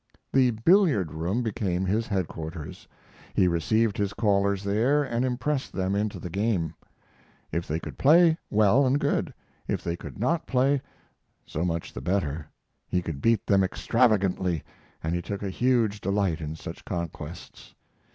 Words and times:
The 0.33 0.49
billiard 0.49 1.11
room 1.13 1.43
became 1.43 1.85
his 1.85 2.07
headquarters. 2.07 2.87
He 3.35 3.47
received 3.47 3.97
his 3.99 4.13
callers 4.13 4.63
there 4.63 5.03
and 5.03 5.23
impressed 5.23 5.73
them 5.73 5.93
into 5.93 6.17
the 6.17 6.27
game. 6.31 6.73
If 7.51 7.67
they 7.67 7.79
could 7.79 7.99
play, 7.99 8.35
well 8.49 8.83
and 8.87 8.99
good; 8.99 9.31
if 9.67 9.83
they 9.83 9.95
could 9.95 10.17
not 10.17 10.47
play, 10.47 10.81
so 11.45 11.63
much 11.63 11.93
the 11.93 12.01
better 12.01 12.47
he 12.87 13.03
could 13.03 13.21
beat 13.21 13.45
them 13.45 13.63
extravagantly, 13.63 14.63
and 15.03 15.13
he 15.13 15.21
took 15.21 15.43
a 15.43 15.51
huge 15.51 16.01
delight 16.01 16.41
in 16.41 16.55
such 16.55 16.83
conquests. 16.83 17.75